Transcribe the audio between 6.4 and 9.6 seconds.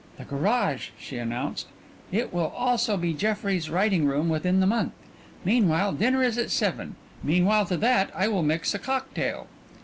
seven. Meanwhile to that I will mix a cocktail."